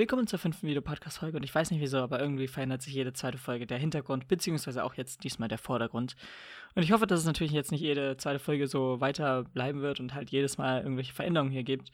Willkommen 0.00 0.26
zur 0.26 0.38
fünften 0.38 0.66
Video-Podcast-Folge 0.66 1.36
und 1.36 1.42
ich 1.42 1.54
weiß 1.54 1.70
nicht 1.70 1.82
wieso, 1.82 1.98
aber 1.98 2.20
irgendwie 2.20 2.48
verändert 2.48 2.80
sich 2.80 2.94
jede 2.94 3.12
zweite 3.12 3.36
Folge 3.36 3.66
der 3.66 3.76
Hintergrund, 3.76 4.28
beziehungsweise 4.28 4.82
auch 4.82 4.94
jetzt 4.94 5.24
diesmal 5.24 5.50
der 5.50 5.58
Vordergrund. 5.58 6.16
Und 6.74 6.82
ich 6.82 6.92
hoffe, 6.92 7.06
dass 7.06 7.20
es 7.20 7.26
natürlich 7.26 7.52
jetzt 7.52 7.70
nicht 7.70 7.82
jede 7.82 8.16
zweite 8.16 8.38
Folge 8.38 8.66
so 8.66 9.02
weiter 9.02 9.44
bleiben 9.44 9.82
wird 9.82 10.00
und 10.00 10.14
halt 10.14 10.30
jedes 10.30 10.56
Mal 10.56 10.80
irgendwelche 10.80 11.12
Veränderungen 11.12 11.50
hier 11.50 11.64
gibt. 11.64 11.90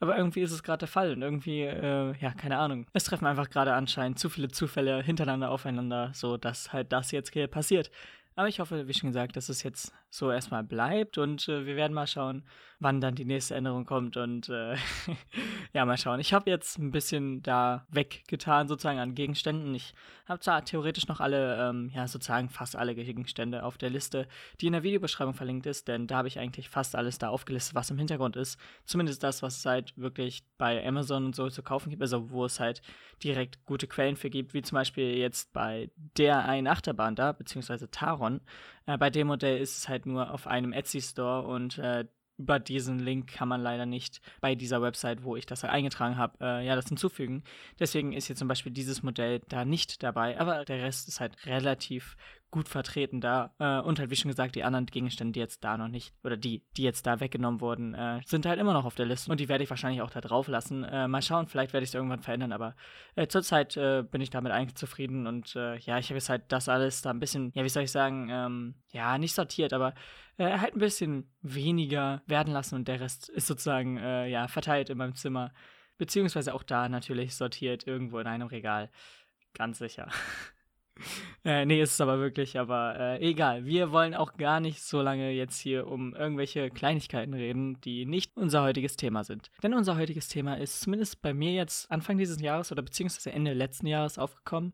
Aber 0.00 0.18
irgendwie 0.18 0.42
ist 0.42 0.52
es 0.52 0.62
gerade 0.62 0.80
der 0.80 0.88
Fall 0.88 1.12
und 1.12 1.22
irgendwie, 1.22 1.62
äh, 1.62 2.14
ja, 2.20 2.34
keine 2.34 2.58
Ahnung. 2.58 2.88
Es 2.92 3.04
treffen 3.04 3.24
einfach 3.24 3.48
gerade 3.48 3.72
anscheinend 3.72 4.18
zu 4.18 4.28
viele 4.28 4.48
Zufälle 4.48 5.02
hintereinander 5.02 5.50
aufeinander, 5.50 6.10
so 6.12 6.36
dass 6.36 6.74
halt 6.74 6.92
das 6.92 7.10
jetzt 7.10 7.32
hier 7.32 7.46
passiert. 7.46 7.90
Aber 8.34 8.48
ich 8.48 8.60
hoffe, 8.60 8.86
wie 8.86 8.92
schon 8.92 9.08
gesagt, 9.08 9.34
dass 9.34 9.48
es 9.48 9.62
jetzt 9.62 9.94
so 10.16 10.30
erstmal 10.30 10.64
bleibt 10.64 11.18
und 11.18 11.48
äh, 11.48 11.66
wir 11.66 11.76
werden 11.76 11.92
mal 11.92 12.06
schauen, 12.06 12.44
wann 12.78 13.00
dann 13.00 13.14
die 13.14 13.24
nächste 13.24 13.54
Änderung 13.54 13.86
kommt 13.86 14.16
und 14.16 14.48
äh, 14.48 14.76
ja, 15.72 15.84
mal 15.84 15.96
schauen. 15.96 16.20
Ich 16.20 16.34
habe 16.34 16.50
jetzt 16.50 16.78
ein 16.78 16.90
bisschen 16.90 17.42
da 17.42 17.86
weggetan 17.90 18.68
sozusagen 18.68 18.98
an 18.98 19.14
Gegenständen. 19.14 19.74
Ich 19.74 19.94
habe 20.26 20.40
zwar 20.40 20.64
theoretisch 20.64 21.08
noch 21.08 21.20
alle, 21.20 21.68
ähm, 21.68 21.90
ja, 21.94 22.06
sozusagen 22.08 22.48
fast 22.48 22.76
alle 22.76 22.94
Gegenstände 22.94 23.64
auf 23.64 23.78
der 23.78 23.90
Liste, 23.90 24.26
die 24.60 24.66
in 24.66 24.72
der 24.72 24.82
Videobeschreibung 24.82 25.34
verlinkt 25.34 25.66
ist, 25.66 25.88
denn 25.88 26.06
da 26.06 26.16
habe 26.16 26.28
ich 26.28 26.38
eigentlich 26.38 26.68
fast 26.68 26.96
alles 26.96 27.18
da 27.18 27.28
aufgelistet, 27.28 27.74
was 27.74 27.90
im 27.90 27.98
Hintergrund 27.98 28.36
ist. 28.36 28.58
Zumindest 28.84 29.22
das, 29.22 29.42
was 29.42 29.58
es 29.58 29.66
halt 29.66 29.96
wirklich 29.96 30.44
bei 30.58 30.86
Amazon 30.86 31.26
und 31.26 31.36
so 31.36 31.48
zu 31.48 31.62
kaufen 31.62 31.90
gibt, 31.90 32.02
also 32.02 32.30
wo 32.30 32.44
es 32.44 32.60
halt 32.60 32.82
direkt 33.22 33.64
gute 33.64 33.86
Quellen 33.86 34.16
für 34.16 34.30
gibt, 34.30 34.52
wie 34.52 34.62
zum 34.62 34.76
Beispiel 34.76 35.16
jetzt 35.16 35.52
bei 35.52 35.90
der 36.16 36.44
einen 36.44 36.66
Achterbahn 36.66 37.14
da, 37.14 37.32
beziehungsweise 37.32 37.90
Taron. 37.90 38.40
Äh, 38.86 38.98
bei 38.98 39.10
dem 39.10 39.26
Modell 39.26 39.58
ist 39.58 39.76
es 39.78 39.88
halt 39.88 40.06
nur 40.06 40.32
auf 40.32 40.46
einem 40.46 40.72
Etsy-Store 40.72 41.46
und 41.46 41.78
äh, 41.78 42.06
über 42.38 42.58
diesen 42.58 42.98
Link 42.98 43.32
kann 43.32 43.48
man 43.48 43.62
leider 43.62 43.86
nicht 43.86 44.20
bei 44.40 44.54
dieser 44.54 44.82
Website, 44.82 45.24
wo 45.24 45.36
ich 45.36 45.46
das 45.46 45.64
eingetragen 45.64 46.18
habe, 46.18 46.36
äh, 46.40 46.66
ja, 46.66 46.76
das 46.76 46.88
hinzufügen. 46.88 47.42
Deswegen 47.78 48.12
ist 48.12 48.26
hier 48.26 48.36
zum 48.36 48.48
Beispiel 48.48 48.72
dieses 48.72 49.02
Modell 49.02 49.40
da 49.48 49.64
nicht 49.64 50.02
dabei, 50.02 50.38
aber 50.38 50.64
der 50.64 50.82
Rest 50.82 51.08
ist 51.08 51.20
halt 51.20 51.46
relativ 51.46 52.16
gut 52.56 52.70
vertreten 52.70 53.20
da. 53.20 53.54
Äh, 53.58 53.80
und 53.80 53.98
halt, 53.98 54.10
wie 54.10 54.16
schon 54.16 54.30
gesagt, 54.30 54.54
die 54.54 54.64
anderen 54.64 54.86
Gegenstände, 54.86 55.32
die 55.32 55.40
jetzt 55.40 55.62
da 55.62 55.76
noch 55.76 55.88
nicht, 55.88 56.14
oder 56.24 56.38
die, 56.38 56.64
die 56.78 56.84
jetzt 56.84 57.06
da 57.06 57.20
weggenommen 57.20 57.60
wurden, 57.60 57.92
äh, 57.92 58.20
sind 58.24 58.46
halt 58.46 58.58
immer 58.58 58.72
noch 58.72 58.86
auf 58.86 58.94
der 58.94 59.04
Liste. 59.04 59.30
Und 59.30 59.40
die 59.40 59.50
werde 59.50 59.62
ich 59.62 59.68
wahrscheinlich 59.68 60.00
auch 60.00 60.08
da 60.08 60.22
drauf 60.22 60.48
lassen. 60.48 60.84
Äh, 60.84 61.06
mal 61.06 61.20
schauen, 61.20 61.48
vielleicht 61.48 61.74
werde 61.74 61.84
ich 61.84 61.90
es 61.90 61.94
irgendwann 61.94 62.22
verändern, 62.22 62.52
aber 62.52 62.74
zurzeit 63.28 63.74
bin 63.74 64.20
ich 64.20 64.30
damit 64.30 64.52
eigentlich 64.52 64.76
zufrieden. 64.76 65.26
Und 65.26 65.54
ja, 65.54 65.98
ich 65.98 66.06
habe 66.06 66.14
jetzt 66.14 66.28
halt 66.28 66.44
das 66.48 66.68
alles 66.68 67.02
da 67.02 67.10
ein 67.10 67.20
bisschen, 67.20 67.50
ja, 67.54 67.64
wie 67.64 67.68
soll 67.68 67.84
ich 67.84 67.90
sagen, 67.90 68.28
ähm, 68.30 68.74
ja, 68.92 69.16
nicht 69.18 69.34
sortiert, 69.34 69.72
aber 69.72 69.94
halt 70.38 70.74
ein 70.74 70.78
bisschen 70.78 71.30
weniger 71.42 72.22
werden 72.26 72.52
lassen 72.52 72.74
und 72.74 72.88
der 72.88 73.00
Rest 73.00 73.28
ist 73.28 73.46
sozusagen, 73.46 73.96
ja, 73.96 74.48
verteilt 74.48 74.90
in 74.90 74.98
meinem 74.98 75.14
Zimmer. 75.14 75.52
Beziehungsweise 75.98 76.54
auch 76.54 76.62
da 76.62 76.88
natürlich 76.88 77.34
sortiert 77.34 77.86
irgendwo 77.86 78.18
in 78.18 78.26
einem 78.26 78.48
Regal. 78.48 78.90
Ganz 79.54 79.78
sicher. 79.78 80.08
Äh, 81.44 81.64
nee, 81.66 81.80
ist 81.80 81.94
es 81.94 82.00
aber 82.00 82.18
wirklich, 82.18 82.58
aber 82.58 82.98
äh, 82.98 83.28
egal. 83.28 83.64
Wir 83.64 83.92
wollen 83.92 84.14
auch 84.14 84.36
gar 84.36 84.60
nicht 84.60 84.82
so 84.82 85.02
lange 85.02 85.30
jetzt 85.30 85.58
hier 85.58 85.86
um 85.86 86.14
irgendwelche 86.14 86.70
Kleinigkeiten 86.70 87.34
reden, 87.34 87.80
die 87.82 88.06
nicht 88.06 88.36
unser 88.36 88.62
heutiges 88.62 88.96
Thema 88.96 89.24
sind. 89.24 89.50
Denn 89.62 89.74
unser 89.74 89.96
heutiges 89.96 90.28
Thema 90.28 90.54
ist 90.54 90.80
zumindest 90.80 91.22
bei 91.22 91.34
mir 91.34 91.52
jetzt 91.52 91.90
Anfang 91.90 92.18
dieses 92.18 92.40
Jahres 92.40 92.72
oder 92.72 92.82
beziehungsweise 92.82 93.32
Ende 93.32 93.52
letzten 93.52 93.86
Jahres 93.86 94.18
aufgekommen. 94.18 94.72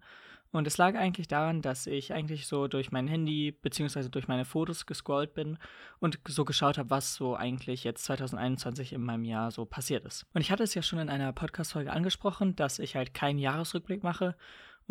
Und 0.53 0.67
es 0.67 0.77
lag 0.77 0.95
eigentlich 0.97 1.29
daran, 1.29 1.63
dass 1.63 1.87
ich 1.87 2.13
eigentlich 2.13 2.47
so 2.47 2.69
durch 2.69 2.93
mein 2.93 3.09
Handy 3.09 3.53
beziehungsweise 3.53 4.11
durch 4.11 4.29
meine 4.29 4.45
Fotos 4.45 4.85
gescrollt 4.85 5.33
bin 5.33 5.57
und 5.99 6.19
so 6.29 6.45
geschaut 6.45 6.77
habe, 6.77 6.91
was 6.91 7.15
so 7.15 7.35
eigentlich 7.35 7.85
jetzt 7.85 8.05
2021 8.05 8.93
in 8.93 9.03
meinem 9.03 9.25
Jahr 9.25 9.51
so 9.51 9.65
passiert 9.65 10.05
ist. 10.05 10.27
Und 10.35 10.43
ich 10.43 10.51
hatte 10.51 10.63
es 10.63 10.75
ja 10.75 10.83
schon 10.83 10.99
in 10.99 11.09
einer 11.09 11.33
Podcast-Folge 11.33 11.91
angesprochen, 11.91 12.55
dass 12.55 12.79
ich 12.79 12.97
halt 12.97 13.15
keinen 13.15 13.39
Jahresrückblick 13.39 14.03
mache 14.03 14.37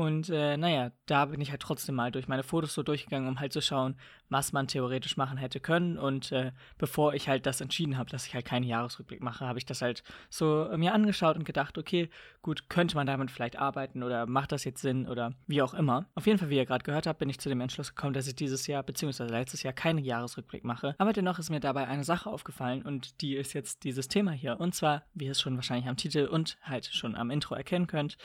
und 0.01 0.29
äh, 0.29 0.57
naja, 0.57 0.91
da 1.05 1.25
bin 1.25 1.39
ich 1.41 1.51
halt 1.51 1.61
trotzdem 1.61 1.93
mal 1.93 2.11
durch 2.11 2.27
meine 2.27 2.41
Fotos 2.41 2.73
so 2.73 2.81
durchgegangen, 2.81 3.29
um 3.29 3.39
halt 3.39 3.53
zu 3.53 3.61
schauen, 3.61 3.95
was 4.29 4.51
man 4.51 4.67
theoretisch 4.67 5.15
machen 5.15 5.37
hätte 5.37 5.59
können. 5.59 5.99
Und 5.99 6.31
äh, 6.31 6.53
bevor 6.79 7.13
ich 7.13 7.29
halt 7.29 7.45
das 7.45 7.61
entschieden 7.61 7.99
habe, 7.99 8.09
dass 8.09 8.25
ich 8.25 8.33
halt 8.33 8.45
keinen 8.45 8.63
Jahresrückblick 8.63 9.21
mache, 9.21 9.45
habe 9.45 9.59
ich 9.59 9.65
das 9.67 9.83
halt 9.83 10.01
so 10.31 10.63
äh, 10.63 10.77
mir 10.77 10.95
angeschaut 10.95 11.35
und 11.35 11.43
gedacht, 11.43 11.77
okay, 11.77 12.09
gut, 12.41 12.67
könnte 12.67 12.95
man 12.95 13.05
damit 13.05 13.29
vielleicht 13.29 13.59
arbeiten 13.59 14.01
oder 14.01 14.25
macht 14.25 14.51
das 14.53 14.63
jetzt 14.63 14.81
Sinn 14.81 15.07
oder 15.07 15.35
wie 15.45 15.61
auch 15.61 15.75
immer. 15.75 16.07
Auf 16.15 16.25
jeden 16.25 16.39
Fall, 16.39 16.49
wie 16.49 16.57
ihr 16.57 16.65
gerade 16.65 16.83
gehört 16.83 17.05
habt, 17.05 17.19
bin 17.19 17.29
ich 17.29 17.39
zu 17.39 17.49
dem 17.49 17.61
Entschluss 17.61 17.93
gekommen, 17.93 18.13
dass 18.13 18.25
ich 18.25 18.35
dieses 18.35 18.65
Jahr 18.65 18.81
bzw. 18.81 19.25
letztes 19.25 19.61
Jahr 19.61 19.73
keinen 19.73 19.99
Jahresrückblick 19.99 20.63
mache. 20.63 20.95
Aber 20.97 21.13
dennoch 21.13 21.37
ist 21.37 21.51
mir 21.51 21.59
dabei 21.59 21.87
eine 21.87 22.03
Sache 22.03 22.27
aufgefallen 22.27 22.81
und 22.81 23.21
die 23.21 23.35
ist 23.35 23.53
jetzt 23.53 23.83
dieses 23.83 24.07
Thema 24.07 24.31
hier. 24.31 24.59
Und 24.59 24.73
zwar, 24.73 25.03
wie 25.13 25.25
ihr 25.25 25.31
es 25.33 25.41
schon 25.41 25.57
wahrscheinlich 25.57 25.87
am 25.87 25.97
Titel 25.97 26.25
und 26.25 26.57
halt 26.63 26.87
schon 26.87 27.15
am 27.15 27.29
Intro 27.29 27.53
erkennen 27.53 27.85
könnt, 27.85 28.17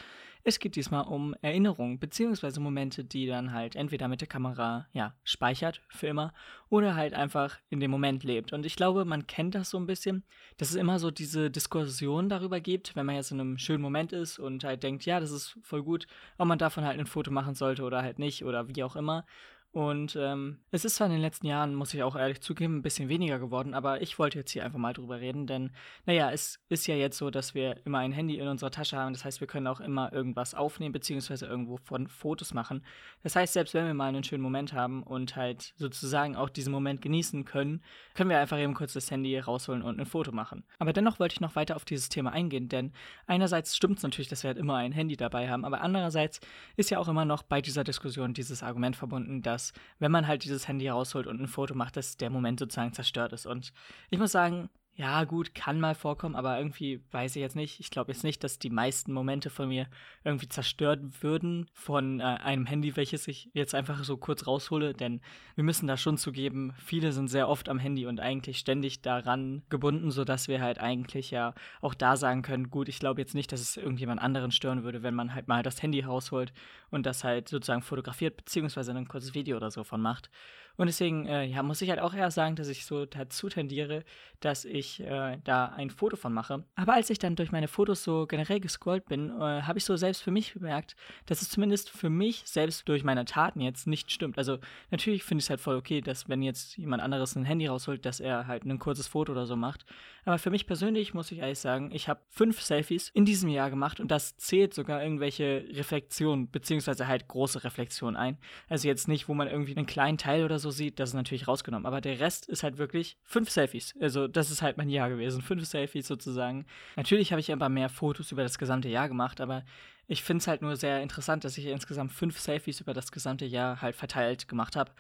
es 0.47 0.61
geht 0.61 0.77
diesmal 0.77 1.05
um 1.07 1.35
Erinnerungen 1.43 1.99
beziehungsweise 1.99 2.61
Momente, 2.61 3.05
die 3.05 3.27
dann 3.27 3.53
halt 3.53 3.75
entweder 3.75 4.07
mit 4.07 4.21
der 4.21 4.29
Kamera 4.29 4.87
ja 4.93 5.13
speichert 5.25 5.83
für 5.89 6.07
immer 6.07 6.33
oder 6.69 6.95
halt 6.95 7.15
einfach 7.15 7.59
in 7.69 7.81
dem 7.81 7.91
Moment 7.91 8.23
lebt. 8.23 8.53
Und 8.53 8.65
ich 8.65 8.77
glaube, 8.77 9.05
man 9.05 9.27
kennt 9.27 9.57
das 9.57 9.71
so 9.71 9.77
ein 9.77 9.87
bisschen, 9.87 10.23
dass 10.57 10.71
es 10.71 10.77
immer 10.77 11.01
so 11.01 11.11
diese 11.11 11.51
Diskussion 11.51 12.29
darüber 12.29 12.61
gibt, 12.61 12.95
wenn 12.95 13.07
man 13.07 13.17
jetzt 13.17 13.33
in 13.33 13.41
einem 13.41 13.59
schönen 13.59 13.83
Moment 13.83 14.13
ist 14.13 14.39
und 14.39 14.63
halt 14.63 14.85
denkt, 14.85 15.05
ja, 15.05 15.19
das 15.19 15.33
ist 15.33 15.59
voll 15.63 15.83
gut, 15.83 16.07
ob 16.39 16.47
man 16.47 16.59
davon 16.59 16.85
halt 16.85 17.01
ein 17.01 17.07
Foto 17.07 17.33
machen 17.33 17.57
sollte 17.57 17.83
oder 17.83 18.03
halt 18.03 18.21
nicht 18.21 18.45
oder 18.45 18.69
wie 18.69 18.85
auch 18.85 18.95
immer. 18.95 19.27
Und 19.77 20.17
ähm, 20.17 20.57
es 20.71 20.87
ist 20.87 20.97
zwar 20.97 21.07
in 21.07 21.13
den 21.13 21.21
letzten 21.21 21.47
Jahren, 21.47 21.75
muss 21.75 21.93
ich 21.93 22.03
auch 22.03 22.17
ehrlich 22.17 22.41
zugeben, 22.41 22.79
ein 22.79 22.83
bisschen 22.83 23.11
weniger 23.11 23.39
geworden, 23.39 23.75
aber 23.75 24.01
ich 24.01 24.19
wollte 24.19 24.39
jetzt 24.39 24.53
hier 24.53 24.65
einfach 24.65 24.79
mal 24.79 24.95
drüber 24.95 25.21
reden, 25.21 25.47
denn 25.47 25.71
naja, 26.07 26.31
es 26.31 26.65
ist 26.71 26.87
ja 26.87 26.95
jetzt 26.95 27.19
so, 27.19 27.29
dass 27.29 27.55
wir 27.55 27.85
immer 27.85 27.99
ein 27.99 28.11
Handy 28.11 28.39
in 28.39 28.49
unserer 28.49 28.71
Tasche 28.71 28.97
haben. 28.97 29.13
Das 29.13 29.27
heißt, 29.27 29.41
wir 29.41 29.47
können 29.47 29.67
auch 29.67 29.81
immer 29.81 30.15
irgendwas 30.15 30.55
aufnehmen, 30.55 30.93
beziehungsweise 30.93 31.45
irgendwo 31.45 31.77
von 31.77 32.07
Fotos 32.07 32.55
machen. 32.55 32.87
Das 33.23 33.37
heißt, 33.37 33.53
selbst 33.53 33.75
wenn 33.75 33.85
wir 33.85 33.93
mal 33.93 34.09
einen 34.09 34.25
schönen 34.25 34.43
Moment 34.43 34.73
haben 34.73 35.03
und 35.03 35.37
halt 35.37 35.75
sozusagen 35.77 36.37
auch 36.37 36.49
diesen 36.49 36.73
Moment 36.73 37.03
genießen 37.03 37.45
können, 37.45 37.83
können 38.15 38.31
wir 38.31 38.39
einfach 38.39 38.59
eben 38.59 38.73
kurz 38.73 38.95
das 38.95 39.11
Handy 39.11 39.39
rausholen 39.39 39.83
und 39.83 40.01
ein 40.01 40.07
Foto 40.07 40.33
machen. 40.33 40.65
Aber 40.79 40.95
dennoch 40.95 41.21
wollte 41.21 41.35
ich 41.35 41.43
noch 41.43 41.55
weiter 41.55 41.77
auf 41.77 41.85
dieses 41.85 42.09
Thema 42.09 42.33
eingehen, 42.33 42.71
denn 42.71 42.95
einerseits 43.27 43.77
stimmt 43.77 43.99
es 43.99 44.05
natürlich, 44.05 44.29
dass 44.29 44.43
wir 44.43 44.49
halt 44.49 44.59
immer 44.59 44.77
ein 44.77 44.93
Handy 44.93 45.19
dabei 45.19 45.51
haben, 45.51 45.67
aber 45.67 45.83
andererseits 45.83 46.41
ist 46.77 46.89
ja 46.89 46.99
auch 46.99 47.09
immer 47.09 47.27
noch 47.27 47.43
bei 47.43 47.61
dieser 47.61 47.85
Diskussion 47.85 48.33
dieses 48.33 48.63
Argument 48.63 48.97
verbunden, 48.97 49.43
dass 49.43 49.66
wenn 49.99 50.13
man 50.13 50.27
halt 50.27 50.45
dieses 50.45 50.69
Handy 50.69 50.89
rausholt 50.89 51.27
und 51.27 51.41
ein 51.41 51.49
Foto 51.49 51.75
macht, 51.75 51.97
dass 51.97 52.17
der 52.17 52.31
Moment 52.31 52.61
sozusagen 52.61 52.93
zerstört 52.93 53.33
ist. 53.33 53.47
Und 53.47 53.73
ich 54.11 54.19
muss 54.19 54.33
sagen, 54.33 54.69
ja, 54.99 55.25
gut, 55.25 55.55
kann 55.55 55.79
mal 55.79 55.95
vorkommen, 55.95 56.35
aber 56.35 56.57
irgendwie 56.57 57.03
weiß 57.11 57.37
ich 57.37 57.43
jetzt 57.43 57.55
nicht. 57.55 57.81
Ich 57.81 57.91
glaube 57.91 58.13
jetzt 58.13 58.25
nicht, 58.25 58.43
dass 58.43 58.59
die 58.59 58.71
meisten 58.71 59.13
Momente 59.13 59.51
von 59.51 59.69
mir 59.69 59.89
irgendwie 60.25 60.49
zerstört 60.49 61.23
würden 61.23 61.69
von 61.75 62.21
äh, 62.21 62.23
einem 62.23 62.65
Handy, 62.65 62.97
welches 62.97 63.29
ich 63.29 63.51
jetzt 63.53 63.75
einfach 63.75 64.03
so 64.05 64.17
kurz 64.17 64.47
raushole, 64.47 64.95
denn 64.95 65.21
wir 65.55 65.65
müssen 65.65 65.87
da 65.87 65.99
schon 65.99 66.17
zugeben, 66.17 66.73
viele 66.79 67.13
sind 67.13 67.29
sehr 67.29 67.47
oft 67.51 67.69
am 67.69 67.79
Handy 67.79 68.07
und 68.07 68.21
eigentlich 68.21 68.57
ständig 68.57 69.03
daran 69.03 69.65
gebunden, 69.69 70.11
sodass 70.11 70.49
wir 70.49 70.63
halt 70.63 70.79
eigentlich 70.79 71.31
ja 71.31 71.53
auch 71.83 71.93
da 71.93 72.17
sagen 72.17 72.41
können, 72.41 72.71
gut, 72.71 72.89
ich 72.89 72.99
glaube 72.99 73.21
jetzt 73.21 73.35
nicht, 73.35 73.53
dass 73.53 73.61
es 73.61 73.77
irgendjemand 73.77 74.23
anderen 74.23 74.51
stören 74.51 74.83
würde, 74.83 75.03
wenn 75.03 75.15
man 75.15 75.35
halt 75.35 75.47
mal 75.47 75.63
das 75.63 75.83
Handy 75.83 76.01
rausholt 76.01 76.55
und 76.89 77.05
das 77.05 77.23
halt 77.23 77.51
sozusagen 77.51 77.83
fotografiert, 77.83 78.39
beziehungsweise 78.39 78.93
ein 78.93 79.09
kurzes 79.09 79.35
Video 79.35 79.59
oder 79.59 79.71
so 79.71 79.85
von 79.85 80.01
macht. 80.01 80.31
Und 80.77 80.87
deswegen, 80.87 81.27
äh, 81.27 81.45
ja, 81.45 81.63
muss 81.63 81.83
ich 81.83 81.91
halt 81.91 82.01
auch 82.01 82.15
eher 82.15 82.31
sagen, 82.31 82.57
dass 82.57 82.69
ich 82.69 82.85
so 82.85 83.07
dazu 83.07 83.49
tendiere, 83.49 84.05
dass 84.41 84.65
ich 84.65 85.01
äh, 85.01 85.39
da 85.45 85.67
ein 85.67 85.91
Foto 85.91 86.17
von 86.17 86.33
mache. 86.33 86.65
Aber 86.75 86.95
als 86.95 87.11
ich 87.11 87.19
dann 87.19 87.37
durch 87.37 87.53
meine 87.53 87.69
Fotos 87.69 88.05
so 88.05 88.27
generell 88.27 88.61
gescrollt 88.61 89.07
bin, 89.07 89.31
äh, 89.31 89.63
habe 89.63 89.79
ich 89.79 89.85
so 89.85 89.97
selbst 89.97 90.23
für 90.23 90.31
mich 90.31 90.55
bemerkt, 90.55 90.97
dass 91.27 91.43
es 91.43 91.49
zumindest 91.49 91.91
für 91.91 92.11
mich 92.11 92.43
selbst 92.45 92.89
durch 92.89 93.05
meine 93.05 93.25
Taten 93.25 93.61
jetzt 93.61 93.87
nicht 93.87 94.11
stimmt. 94.11 94.39
Also 94.39 94.59
natürlich 94.91 95.25
finde 95.25 95.41
ich 95.41 95.47
es 95.47 95.51
halt 95.51 95.61
voll 95.61 95.77
okay, 95.77 96.01
dass 96.01 96.29
wenn 96.29 96.43
jetzt 96.43 96.77
jemand 96.77 97.03
anderes 97.03 97.37
ein 97.37 97.45
Handy 97.45 97.67
rausholt, 97.67 98.05
dass 98.05 98.21
er 98.21 98.47
halt 98.47 98.65
ein 98.65 98.79
kurzes 98.79 99.07
Foto 99.07 99.33
oder 99.33 99.47
so 99.47 99.57
macht. 99.57 99.87
Aber 100.25 100.39
für 100.39 100.51
mich 100.51 100.67
persönlich 100.67 101.15
muss 101.15 101.31
ich 101.31 101.39
ehrlich 101.39 101.61
sagen, 101.61 101.91
ich 101.93 102.09
habe 102.09 102.21
fünf 102.29 102.61
Selfies 102.61 103.11
in 103.15 103.25
diesem 103.25 103.49
Jahr 103.49 103.71
gemacht 103.71 104.01
und 104.01 104.11
das 104.11 104.37
zählt 104.37 104.75
sogar 104.75 105.03
irgendwelche 105.03 105.65
Reflexionen, 105.71 106.51
beziehungsweise 106.51 107.07
halt 107.07 107.29
große 107.29 107.63
Reflexionen 107.63 108.17
ein. 108.17 108.39
Also 108.69 108.89
jetzt 108.89 109.07
nicht, 109.07 109.29
wo 109.29 109.35
man 109.35 109.49
irgendwie 109.49 109.77
einen 109.77 109.87
kleinen 109.87 110.19
Teil 110.19 110.45
oder 110.45 110.59
so 110.59 110.66
so 110.67 110.73
sieht, 110.73 110.99
das 110.99 111.11
ist 111.11 111.15
natürlich 111.15 111.47
rausgenommen. 111.47 111.87
Aber 111.87 112.01
der 112.01 112.19
Rest 112.19 112.49
ist 112.49 112.63
halt 112.63 112.79
wirklich 112.79 113.17
fünf 113.23 113.51
Selfies. 113.51 113.95
Also 114.01 114.27
das 114.27 114.51
ist 114.51 114.63
halt 114.63 114.77
mein 114.77 114.91
Jahr 114.91 115.09
gewesen. 115.09 115.43
Fünf 115.43 115.65
Selfies 115.65 116.09
sozusagen. 116.09 116.67
Natürlich 116.97 117.31
habe 117.31 117.41
ich 117.41 117.53
ein 117.53 117.59
paar 117.59 117.69
mehr 117.69 117.89
Fotos 117.89 118.33
über 118.33 118.43
das 118.43 118.59
gesamte 118.59 118.89
Jahr 118.89 119.09
gemacht, 119.09 119.41
aber 119.41 119.65
ich 120.09 120.23
finde 120.23 120.43
es 120.43 120.49
halt 120.49 120.63
nur 120.63 120.77
sehr 120.77 121.03
interessant, 121.03 121.45
dass 121.45 121.57
ich 121.57 121.67
insgesamt 121.67 122.13
fünf 122.13 122.39
Selfies 122.39 122.81
über 122.81 122.95
das 122.95 123.13
gesamte 123.13 123.45
Jahr 123.45 123.81
halt 123.81 123.95
verteilt 123.95 124.49
gemacht 124.49 124.75
habe. 124.77 124.93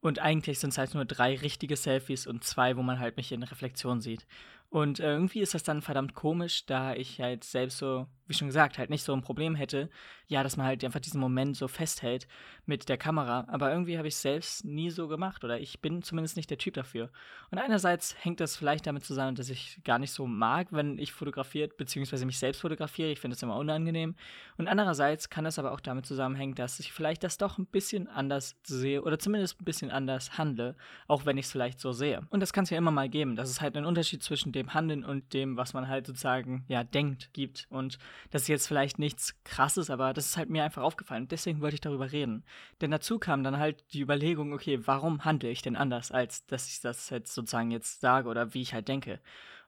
Und 0.00 0.18
eigentlich 0.18 0.58
sind 0.58 0.70
es 0.70 0.78
halt 0.78 0.92
nur 0.94 1.06
drei 1.06 1.34
richtige 1.36 1.76
Selfies 1.76 2.26
und 2.26 2.44
zwei, 2.44 2.76
wo 2.76 2.82
man 2.82 2.98
halt 2.98 3.16
mich 3.16 3.32
in 3.32 3.42
Reflexion 3.42 4.02
sieht. 4.02 4.26
Und 4.70 5.00
äh, 5.00 5.12
irgendwie 5.12 5.40
ist 5.40 5.54
das 5.54 5.62
dann 5.62 5.82
verdammt 5.82 6.14
komisch, 6.14 6.66
da 6.66 6.94
ich 6.94 7.20
halt 7.20 7.44
selbst 7.44 7.78
so 7.78 8.06
wie 8.26 8.34
schon 8.34 8.48
gesagt, 8.48 8.78
halt 8.78 8.90
nicht 8.90 9.02
so 9.02 9.12
ein 9.12 9.22
Problem 9.22 9.54
hätte, 9.54 9.90
ja, 10.26 10.42
dass 10.42 10.56
man 10.56 10.66
halt 10.66 10.82
einfach 10.82 11.00
diesen 11.00 11.20
Moment 11.20 11.56
so 11.56 11.68
festhält 11.68 12.26
mit 12.64 12.88
der 12.88 12.96
Kamera. 12.96 13.44
Aber 13.48 13.70
irgendwie 13.70 13.98
habe 13.98 14.08
ich 14.08 14.14
es 14.14 14.22
selbst 14.22 14.64
nie 14.64 14.90
so 14.90 15.08
gemacht 15.08 15.44
oder 15.44 15.60
ich 15.60 15.80
bin 15.80 16.02
zumindest 16.02 16.36
nicht 16.36 16.48
der 16.48 16.56
Typ 16.56 16.74
dafür. 16.74 17.10
Und 17.50 17.58
einerseits 17.58 18.16
hängt 18.24 18.40
das 18.40 18.56
vielleicht 18.56 18.86
damit 18.86 19.04
zusammen, 19.04 19.34
dass 19.34 19.50
ich 19.50 19.80
gar 19.84 19.98
nicht 19.98 20.12
so 20.12 20.26
mag, 20.26 20.68
wenn 20.70 20.98
ich 20.98 21.12
fotografiert 21.12 21.76
bzw. 21.76 22.24
mich 22.24 22.38
selbst 22.38 22.62
fotografiere. 22.62 23.10
Ich 23.10 23.20
finde 23.20 23.34
es 23.34 23.42
immer 23.42 23.56
unangenehm. 23.56 24.14
Und 24.56 24.68
andererseits 24.68 25.28
kann 25.28 25.44
das 25.44 25.58
aber 25.58 25.72
auch 25.72 25.80
damit 25.80 26.06
zusammenhängen, 26.06 26.54
dass 26.54 26.80
ich 26.80 26.92
vielleicht 26.92 27.24
das 27.24 27.36
doch 27.36 27.58
ein 27.58 27.66
bisschen 27.66 28.08
anders 28.08 28.56
sehe 28.64 29.02
oder 29.02 29.18
zumindest 29.18 29.60
ein 29.60 29.64
bisschen 29.64 29.90
anders 29.90 30.38
handle, 30.38 30.76
auch 31.08 31.26
wenn 31.26 31.36
ich 31.36 31.46
es 31.46 31.52
vielleicht 31.52 31.78
so 31.78 31.92
sehe. 31.92 32.22
Und 32.30 32.40
das 32.40 32.54
kann 32.54 32.64
es 32.64 32.70
ja 32.70 32.78
immer 32.78 32.90
mal 32.90 33.10
geben, 33.10 33.36
dass 33.36 33.50
es 33.50 33.60
halt 33.60 33.76
einen 33.76 33.86
Unterschied 33.86 34.22
zwischen 34.22 34.52
dem 34.64 34.74
Handeln 34.74 35.04
und 35.04 35.32
dem, 35.32 35.56
was 35.56 35.74
man 35.74 35.88
halt 35.88 36.06
sozusagen 36.06 36.64
ja 36.68 36.84
denkt, 36.84 37.32
gibt. 37.32 37.66
Und 37.70 37.98
das 38.30 38.42
ist 38.42 38.48
jetzt 38.48 38.66
vielleicht 38.66 38.98
nichts 38.98 39.34
krasses, 39.44 39.90
aber 39.90 40.12
das 40.12 40.26
ist 40.26 40.36
halt 40.36 40.50
mir 40.50 40.64
einfach 40.64 40.82
aufgefallen. 40.82 41.28
Deswegen 41.28 41.60
wollte 41.60 41.74
ich 41.74 41.80
darüber 41.80 42.12
reden. 42.12 42.44
Denn 42.80 42.90
dazu 42.90 43.18
kam 43.18 43.44
dann 43.44 43.58
halt 43.58 43.92
die 43.92 44.00
Überlegung, 44.00 44.52
okay, 44.52 44.80
warum 44.86 45.24
handle 45.24 45.50
ich 45.50 45.62
denn 45.62 45.76
anders, 45.76 46.10
als 46.10 46.46
dass 46.46 46.68
ich 46.68 46.80
das 46.80 47.10
jetzt 47.10 47.34
sozusagen 47.34 47.70
jetzt 47.70 48.00
sage 48.00 48.28
oder 48.28 48.54
wie 48.54 48.62
ich 48.62 48.74
halt 48.74 48.88
denke. 48.88 49.20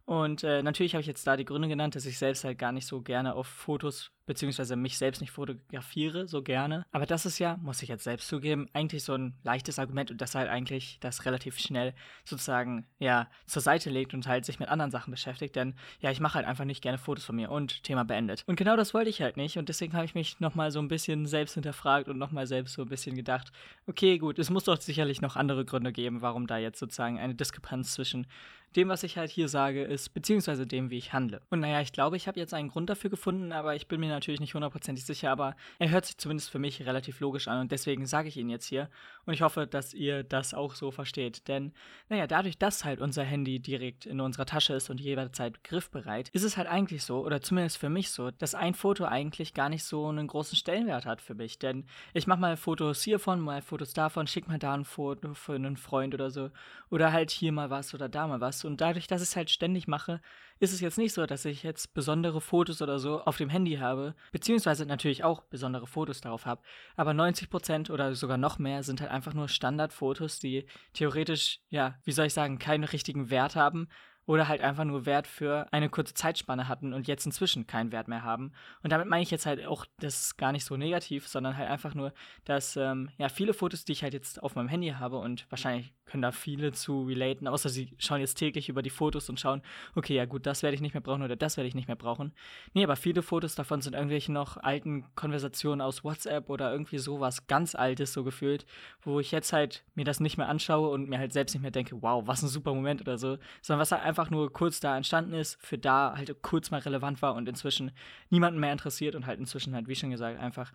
Und 0.04 0.44
äh, 0.44 0.62
natürlich 0.62 0.94
habe 0.94 1.00
ich 1.00 1.08
jetzt 1.08 1.26
da 1.26 1.37
die 1.37 1.44
Gründe 1.44 1.69
genannt, 1.69 1.96
dass 1.96 2.06
ich 2.06 2.16
selbst 2.16 2.44
halt 2.44 2.58
gar 2.58 2.72
nicht 2.72 2.87
so 2.87 3.02
gerne 3.02 3.34
auf 3.34 3.48
Fotos 3.48 4.12
beziehungsweise 4.26 4.76
mich 4.76 4.99
selbst 4.99 5.20
nicht 5.20 5.31
fotografiere 5.31 6.28
so 6.28 6.43
gerne. 6.43 6.84
Aber 6.93 7.06
das 7.06 7.26
ist 7.26 7.38
ja, 7.38 7.56
muss 7.62 7.82
ich 7.82 7.88
jetzt 7.88 8.05
selbst 8.05 8.28
zugeben, 8.28 8.69
eigentlich 8.73 9.05
so 9.05 9.14
ein 9.14 9.34
leichtes 9.43 9.78
Argument 9.78 10.11
und 10.11 10.20
das 10.20 10.34
halt 10.34 10.49
eigentlich 10.49 10.99
das 11.00 11.25
relativ 11.25 11.58
schnell 11.58 11.94
sozusagen 12.25 12.87
ja 12.99 13.28
zur 13.46 13.62
Seite 13.62 13.90
legt 13.90 14.14
und 14.14 14.26
halt 14.26 14.44
sich 14.44 14.58
mit 14.58 14.69
anderen 14.69 14.90
Sachen 14.90 15.11
beschäftigt. 15.11 15.56
Denn 15.56 15.75
ja, 16.00 16.11
ich 16.11 16.20
mache 16.20 16.34
halt 16.34 16.46
einfach 16.46 16.64
nicht 16.64 16.82
gerne 16.82 16.99
Fotos 16.99 17.25
von 17.25 17.37
mir 17.37 17.50
und 17.50 17.84
Thema 17.84 18.05
beendet. 18.05 18.43
Und 18.46 18.56
genau 18.56 18.76
das 18.76 18.94
wollte 18.94 19.11
ich 19.11 19.23
halt 19.23 19.37
nicht 19.37 19.58
und 19.58 19.69
deswegen 19.69 19.94
habe 19.94 20.05
ich 20.05 20.14
mich 20.14 20.40
nochmal 20.40 20.70
so 20.70 20.81
ein 20.81 20.88
bisschen 20.88 21.26
selbst 21.26 21.55
hinterfragt 21.55 22.08
und 22.08 22.19
nochmal 22.19 22.46
selbst 22.46 22.75
so 22.75 22.82
ein 22.82 22.88
bisschen 22.88 23.14
gedacht, 23.14 23.52
okay, 23.87 24.19
gut, 24.19 24.38
es 24.38 24.50
muss 24.50 24.64
doch 24.64 24.81
sicherlich 24.81 25.20
noch 25.20 25.37
andere 25.37 25.64
Gründe 25.64 25.93
geben, 25.93 26.20
warum 26.20 26.46
da 26.46 26.58
jetzt 26.58 26.79
sozusagen 26.79 27.19
eine 27.19 27.34
Diskrepanz 27.34 27.93
zwischen 27.93 28.26
dem, 28.75 28.88
was 28.88 29.02
ich 29.02 29.17
halt 29.17 29.31
hier 29.31 29.49
sage, 29.49 29.82
ist, 29.84 30.11
beziehungsweise 30.11 30.67
dem, 30.67 30.90
wie 30.90 30.99
ich 30.99 31.12
handle. 31.12 31.40
Und 31.50 31.61
naja, 31.61 31.81
ich 31.81 31.93
glaube, 31.93 32.17
ich 32.17 32.29
habe 32.29 32.38
jetzt 32.38 32.52
einen 32.52 32.69
Grund 32.69 32.90
dafür 32.90 33.11
gefunden, 33.11 33.52
aber 33.52 33.75
ich 33.75 33.88
bin 33.88 34.00
mir 34.00 34.08
natürlich 34.17 34.41
nicht 34.41 34.55
hundertprozentig 34.55 35.05
sicher, 35.05 35.31
aber 35.31 35.55
er 35.79 35.91
hört 35.91 36.07
sich 36.07 36.19
zumindest 36.19 36.51
für 36.51 36.59
mich 36.59 36.85
relativ 36.85 37.21
logisch 37.21 37.49
an 37.49 37.61
und 37.61 37.73
deswegen 37.73 38.07
sage 38.07 38.29
ich 38.29 38.37
ihn 38.37 38.51
jetzt 38.51 38.67
hier. 38.67 38.89
Und 39.25 39.35
ich 39.35 39.43
hoffe, 39.43 39.67
dass 39.67 39.95
ihr 39.95 40.23
das 40.25 40.55
auch 40.55 40.75
so 40.75 40.91
versteht. 40.91 41.49
Denn, 41.49 41.73
naja, 42.09 42.27
dadurch, 42.27 42.59
dass 42.59 42.85
halt 42.85 43.01
unser 43.01 43.25
Handy 43.25 43.61
direkt 43.61 44.07
in 44.07 44.21
unserer 44.21 44.47
Tasche 44.47 44.75
ist 44.75 44.91
und 44.91 45.01
jederzeit 45.01 45.65
griffbereit, 45.65 46.29
ist 46.31 46.43
es 46.43 46.57
halt 46.57 46.69
eigentlich 46.69 47.05
so, 47.05 47.25
oder 47.25 47.41
zumindest 47.41 47.79
für 47.79 47.89
mich 47.89 48.11
so, 48.11 48.31
dass 48.31 48.55
ein 48.55 48.75
Foto 48.75 49.05
eigentlich 49.05 49.55
gar 49.55 49.69
nicht 49.69 49.85
so 49.85 50.07
einen 50.07 50.27
großen 50.27 50.57
Stellenwert 50.57 51.07
hat 51.07 51.21
für 51.21 51.35
mich. 51.35 51.59
Denn 51.59 51.85
ich 52.15 52.27
mache 52.27 52.41
mal 52.41 52.57
Fotos 52.57 53.03
hiervon, 53.03 53.41
mal 53.41 53.63
Fotos 53.63 53.93
davon, 53.93 54.27
schicke 54.27 54.49
mal 54.49 54.59
da 54.59 54.75
ein 54.75 54.85
Foto 54.85 55.35
für 55.35 55.55
einen 55.55 55.77
Freund 55.77 56.15
oder 56.15 56.31
so. 56.31 56.51
Oder 56.91 57.13
halt 57.13 57.31
hier 57.31 57.53
mal 57.53 57.71
was 57.71 57.95
oder 57.95 58.09
da 58.09 58.27
mal 58.27 58.41
was. 58.41 58.65
Und 58.65 58.81
dadurch, 58.81 59.07
dass 59.07 59.23
ich 59.23 59.29
es 59.29 59.37
halt 59.37 59.51
ständig 59.51 59.89
mache, 59.89 60.21
ist 60.59 60.73
es 60.73 60.81
jetzt 60.81 60.99
nicht 60.99 61.13
so, 61.13 61.27
dass 61.27 61.45
ich 61.45 61.63
jetzt 61.63 61.95
besondere 61.95 62.41
Fotos 62.41 62.81
oder 62.81 62.99
so 62.99 63.21
auf 63.21 63.37
dem 63.37 63.51
Handy 63.51 63.77
habe, 63.77 64.06
beziehungsweise 64.32 64.87
natürlich 64.87 65.25
auch 65.25 65.43
besondere 65.43 65.87
Fotos 65.87 66.20
darauf 66.20 66.47
habe, 66.47 66.62
aber 66.97 67.12
90% 67.12 67.91
oder 67.91 68.14
sogar 68.14 68.37
noch 68.37 68.58
mehr 68.58 68.82
sind 68.82 69.00
halt 69.00 69.11
einfach 69.11 69.35
nur 69.35 69.49
Standardfotos, 69.49 70.38
die 70.38 70.67
theoretisch, 70.93 71.61
ja, 71.69 71.97
wie 72.05 72.12
soll 72.12 72.26
ich 72.26 72.35
sagen, 72.35 72.58
keinen 72.58 72.85
richtigen 72.85 73.31
Wert 73.31 73.56
haben 73.56 73.88
oder 74.26 74.49
halt 74.49 74.61
einfach 74.61 74.84
nur 74.84 75.06
Wert 75.06 75.26
für 75.26 75.67
eine 75.73 75.88
kurze 75.88 76.14
Zeitspanne 76.14 76.69
hatten 76.69 76.93
und 76.93 77.08
jetzt 77.08 77.26
inzwischen 77.26 77.67
keinen 77.67 77.93
Wert 77.93 78.08
mehr 78.08 78.25
haben. 78.25 78.52
Und 78.82 78.93
damit 78.93 79.06
meine 79.08 79.23
ich 79.23 79.31
jetzt 79.31 79.46
halt 79.46 79.64
auch, 79.64 79.87
das 79.99 80.37
gar 80.37 80.52
nicht 80.52 80.64
so 80.64 80.76
negativ, 80.76 81.28
sondern 81.28 81.56
halt 81.56 81.70
einfach 81.70 81.94
nur, 81.94 82.12
dass 82.44 82.76
ähm, 82.76 83.11
ja 83.19 83.28
viele 83.28 83.55
Fotos, 83.55 83.84
die 83.84 83.93
ich 83.93 84.02
halt 84.02 84.14
jetzt 84.14 84.43
auf 84.43 84.55
meinem 84.55 84.69
Handy 84.69 84.88
habe 84.90 85.19
und 85.19 85.46
wahrscheinlich 85.50 85.93
können 86.06 86.23
da 86.23 86.32
viele 86.32 86.73
zu 86.73 87.02
relaten, 87.02 87.49
außer 87.49 87.69
sie 87.69 87.90
schauen 87.99 88.20
jetzt 88.20 88.37
täglich 88.37 88.69
über 88.69 88.82
die 88.82 88.90
Fotos 88.90 89.28
und 89.28 89.40
schauen, 89.40 89.61
okay, 89.94 90.14
ja 90.14 90.25
gut, 90.25 90.46
das 90.46 90.62
werde 90.62 90.75
ich 90.75 90.81
nicht 90.81 90.94
mehr 90.94 91.00
brauchen 91.00 91.22
oder 91.22 91.37
das 91.37 91.56
werde 91.56 91.69
ich 91.69 91.75
nicht 91.75 91.88
mehr 91.88 91.96
brauchen. 91.96 92.32
Nee, 92.75 92.84
aber 92.84 92.96
viele 92.96 93.22
Fotos 93.22 93.56
davon 93.56 93.81
sind 93.81 93.94
irgendwelche 93.94 94.32
noch 94.32 94.56
alten 94.56 95.05
Konversationen 95.17 95.81
aus 95.81 96.05
WhatsApp 96.05 96.49
oder 96.49 96.70
irgendwie 96.72 96.99
sowas 96.99 97.49
ganz 97.49 97.75
Altes 97.75 98.12
so 98.12 98.22
gefühlt, 98.22 98.67
wo 99.02 99.19
ich 99.20 99.32
jetzt 99.32 99.52
halt 99.52 99.84
mir 99.94 100.05
das 100.05 100.20
nicht 100.20 100.38
mehr 100.38 100.49
anschaue 100.49 100.88
und 100.90 101.08
mir 101.08 101.19
halt 101.19 101.32
selbst 101.32 101.55
nicht 101.55 101.62
mehr 101.62 101.70
denke, 101.72 102.00
wow, 102.00 102.26
was 102.26 102.43
ein 102.43 102.49
super 102.49 102.72
Moment 102.72 103.00
oder 103.00 103.19
so, 103.19 103.38
sondern 103.61 103.81
was 103.81 103.93
halt 103.93 104.05
einfach 104.05 104.16
nur 104.31 104.53
kurz 104.53 104.81
da 104.81 104.97
entstanden 104.97 105.35
ist, 105.35 105.59
für 105.61 105.79
da 105.79 106.15
halt 106.17 106.43
kurz 106.43 106.71
mal 106.71 106.81
relevant 106.81 107.23
war 107.23 107.35
und 107.35 107.49
inzwischen 107.49 107.93
niemanden 108.31 108.61
mehr 108.61 108.73
interessiert 108.73 109.15
und 109.15 109.27
halt 109.27 109.39
inzwischen 109.39 109.75
halt, 109.75 109.89
wie 109.89 109.95
schon 109.95 110.11
gesagt, 110.11 110.41
einfach 110.41 110.73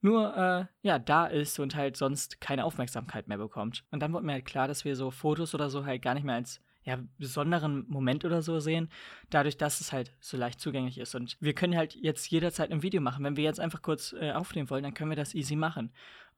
nur 0.00 0.36
äh, 0.36 0.64
ja 0.82 0.98
da 0.98 1.26
ist 1.26 1.58
und 1.58 1.76
halt 1.76 1.96
sonst 1.96 2.40
keine 2.40 2.64
Aufmerksamkeit 2.64 3.28
mehr 3.28 3.38
bekommt. 3.38 3.84
Und 3.90 4.00
dann 4.00 4.12
wurde 4.12 4.26
mir 4.26 4.32
halt 4.32 4.44
klar, 4.44 4.68
dass 4.68 4.84
wir 4.84 4.96
so 4.96 5.10
Fotos 5.10 5.54
oder 5.54 5.70
so 5.70 5.86
halt 5.86 6.02
gar 6.02 6.14
nicht 6.14 6.24
mehr 6.24 6.34
als 6.34 6.60
ja, 6.84 6.98
besonderen 7.18 7.84
Moment 7.88 8.24
oder 8.24 8.42
so 8.42 8.58
sehen, 8.58 8.88
dadurch, 9.30 9.56
dass 9.56 9.80
es 9.80 9.92
halt 9.92 10.12
so 10.20 10.36
leicht 10.36 10.60
zugänglich 10.60 10.98
ist. 10.98 11.14
Und 11.14 11.36
wir 11.40 11.54
können 11.54 11.76
halt 11.76 11.94
jetzt 11.94 12.28
jederzeit 12.30 12.72
ein 12.72 12.82
Video 12.82 13.00
machen. 13.00 13.24
Wenn 13.24 13.36
wir 13.36 13.44
jetzt 13.44 13.60
einfach 13.60 13.82
kurz 13.82 14.12
äh, 14.18 14.32
aufnehmen 14.32 14.68
wollen, 14.68 14.82
dann 14.82 14.94
können 14.94 15.10
wir 15.10 15.16
das 15.16 15.34
easy 15.34 15.54
machen. 15.54 15.92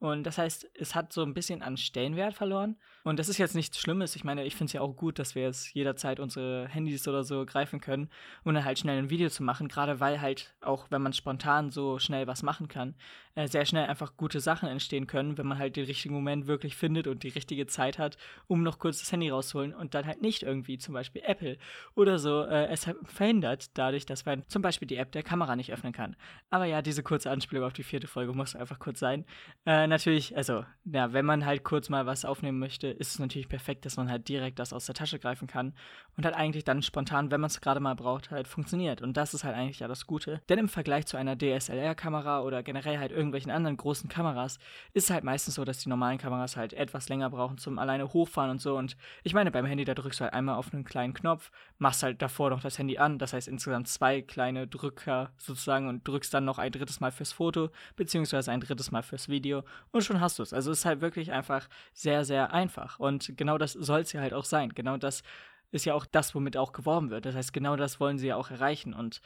Und 0.05 0.25
das 0.25 0.37
heißt, 0.37 0.69
es 0.75 0.95
hat 0.95 1.15
so 1.15 1.23
ein 1.23 1.33
bisschen 1.33 1.63
an 1.63 1.79
Stellenwert 1.79 2.35
verloren. 2.35 2.77
Und 3.05 3.19
das 3.19 3.31
ist 3.31 3.39
jetzt 3.39 3.55
nichts 3.55 3.79
Schlimmes. 3.79 4.17
Ich 4.17 4.23
meine, 4.23 4.45
ich 4.45 4.55
finde 4.55 4.67
es 4.67 4.73
ja 4.75 4.83
auch 4.83 4.95
gut, 4.95 5.19
dass 5.19 5.35
wir 5.35 5.45
jetzt 5.45 5.73
jederzeit 5.73 6.21
unsere 6.21 6.69
Handys 6.69 7.09
oder 7.09 7.25
so 7.25 7.47
greifen 7.47 7.81
können, 7.81 8.11
um 8.45 8.53
dann 8.53 8.67
halt 8.67 8.79
schnell 8.79 8.99
ein 8.99 9.09
Video 9.09 9.31
zu 9.31 9.43
machen. 9.43 9.67
Gerade 9.67 10.01
weil 10.01 10.21
halt 10.21 10.55
auch, 10.61 10.91
wenn 10.91 11.01
man 11.01 11.15
spontan 11.15 11.71
so 11.71 11.99
schnell 11.99 12.27
was 12.27 12.43
machen 12.43 12.69
kann, 12.69 12.97
äh, 13.35 13.49
sehr 13.49 13.65
schnell 13.65 13.87
einfach 13.87 14.17
gute 14.17 14.41
Sachen 14.41 14.69
entstehen 14.69 15.07
können, 15.07 15.39
wenn 15.39 15.47
man 15.47 15.59
halt 15.59 15.77
den 15.77 15.87
richtigen 15.87 16.15
Moment 16.15 16.47
wirklich 16.47 16.77
findet 16.77 17.07
und 17.07 17.23
die 17.23 17.31
richtige 17.31 17.67
Zeit 17.67 17.99
hat, 17.99 18.17
um 18.47 18.63
noch 18.63 18.79
kurz 18.79 19.01
das 19.01 19.11
Handy 19.11 19.31
rauszuholen 19.31 19.75
und 19.75 19.95
dann 19.95 20.07
halt 20.07 20.23
nicht 20.23 20.43
irgendwie 20.43 20.79
zum 20.79 20.95
Beispiel 20.95 21.23
Apple 21.25 21.59
oder 21.95 22.19
so 22.19 22.43
äh, 22.43 22.67
es 22.67 22.89
verhindert, 23.05 23.77
dadurch, 23.77 24.07
dass 24.07 24.25
man 24.25 24.45
zum 24.49 24.63
Beispiel 24.63 24.87
die 24.87 24.97
App 24.97 25.13
der 25.13 25.23
Kamera 25.23 25.57
nicht 25.57 25.73
öffnen 25.73 25.93
kann. 25.93 26.15
Aber 26.51 26.67
ja, 26.67 26.83
diese 26.83 27.03
kurze 27.03 27.31
Anspielung 27.31 27.65
auf 27.65 27.73
die 27.73 27.83
vierte 27.83 28.07
Folge 28.07 28.33
muss 28.33 28.55
einfach 28.55 28.79
kurz 28.79 29.01
sein. 29.01 29.25
Äh, 29.67 29.89
natürlich, 29.95 30.37
also, 30.37 30.65
ja, 30.85 31.13
wenn 31.13 31.25
man 31.25 31.47
halt 31.47 31.63
kurz 31.63 31.89
mal 31.89 32.05
was 32.05 32.25
aufnehmen 32.25 32.59
möchte, 32.59 32.89
ist 32.89 33.13
es 33.13 33.19
natürlich 33.19 33.49
perfekt, 33.49 33.87
dass 33.87 33.97
man 33.97 34.11
halt 34.11 34.29
direkt 34.29 34.59
das 34.59 34.73
aus 34.73 34.87
der 34.87 34.95
Tasche 34.95 35.19
greifen 35.19 35.47
kann 35.47 35.73
und 36.17 36.25
halt 36.25 36.35
eigentlich 36.35 36.65
dann 36.65 36.83
spontan, 36.83 37.31
wenn 37.31 37.41
man 37.41 37.49
es 37.49 37.61
gerade 37.61 37.81
mal 37.81 37.95
braucht, 37.95 38.31
halt 38.31 38.49
funktioniert. 38.49 39.01
Und 39.01 39.17
das 39.17 39.35
ist 39.35 39.45
halt 39.45 39.55
eigentlich 39.55 39.79
ja 39.79 39.89
das 39.89 40.07
Gute. 40.07 40.41
Denn 40.49 40.59
im 40.59 40.69
Vergleich 40.69 41.07
zu 41.07 41.17
einer 41.17 41.37
DSLR-Kamera 41.39 42.43
oder 42.43 42.63
generell 42.63 42.99
halt 42.99 43.13
irgendwelchen 43.13 43.53
anderen 43.53 43.77
großen 43.77 44.09
Kameras 44.09 44.59
ist 44.93 45.05
es 45.05 45.11
halt 45.11 45.25
meistens 45.25 45.55
so, 45.55 45.65
dass 45.65 45.79
die 45.79 45.89
normalen 45.89 46.19
Kameras 46.19 46.57
halt 46.57 46.73
etwas 46.73 47.09
länger 47.09 47.31
brauchen 47.31 47.59
zum 47.59 47.79
alleine 47.79 48.13
hochfahren 48.13 48.51
und 48.51 48.61
so. 48.61 48.77
Und 48.77 48.97
ich 49.23 49.33
meine, 49.33 49.51
beim 49.51 49.67
Handy, 49.67 49.85
da 49.85 49.95
drückst 49.95 50.21
du 50.21 50.25
halt 50.25 50.35
einmal 50.35 50.57
auf 50.57 50.73
einen 50.73 50.85
kleinen 50.85 51.15
Knopf, 51.15 51.51
machst 51.79 52.03
halt 52.03 52.21
davor 52.21 52.51
noch 52.51 52.61
das 52.61 52.79
Handy 52.79 52.99
an, 52.99 53.19
das 53.19 53.33
heißt 53.33 53.49
insgesamt 53.49 53.89
zwei 53.89 54.23
kleine 54.23 54.67
Drücker 54.67 55.31
sozusagen 55.39 55.89
und 55.89 56.07
drückst 56.07 56.35
dann 56.35 56.45
noch 56.45 56.59
ein 56.59 56.73
drittes 56.73 57.01
Mal 57.01 57.13
fürs 57.13 57.33
Foto, 57.33 57.71
beziehungsweise 57.97 58.51
ein 58.51 58.61
drittes 58.61 58.91
Mal 58.91 59.03
fürs 59.03 59.29
Video 59.29 59.63
und 59.93 60.03
schon 60.03 60.21
hast 60.21 60.39
du 60.39 60.43
es. 60.43 60.53
Also 60.53 60.71
es 60.71 60.81
ist 60.81 60.85
halt 60.85 61.01
wirklich 61.01 61.33
einfach 61.33 61.69
sehr, 61.93 62.25
sehr 62.25 62.53
einfach. 62.53 62.99
Und 62.99 63.37
genau 63.37 63.59
das 63.59 63.73
soll 63.73 64.01
es 64.01 64.13
ja 64.13 64.21
halt 64.21 64.35
auch 64.35 64.45
sein. 64.45 64.71
Genau 64.75 64.97
das 64.97 65.23
ist 65.71 65.85
ja 65.85 65.95
auch 65.95 66.07
das, 66.07 66.35
womit 66.35 66.57
auch 66.57 66.73
geworben 66.73 67.11
wird. 67.11 67.27
Das 67.27 67.35
heißt, 67.35 67.53
genau 67.53 67.77
das 67.77 68.01
wollen 68.01 68.19
sie 68.19 68.29
ja 68.29 68.37
auch 68.37 68.51
erreichen. 68.51 68.95
Und 68.95 69.21